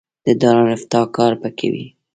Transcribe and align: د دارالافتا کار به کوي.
د 0.25 0.27
دارالافتا 0.41 1.01
کار 1.17 1.33
به 1.41 1.49
کوي. 1.59 1.85